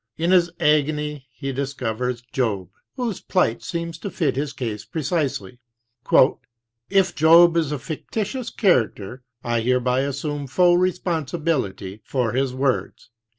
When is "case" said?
4.51-4.83